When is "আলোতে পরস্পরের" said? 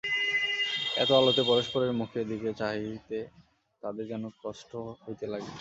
1.19-1.91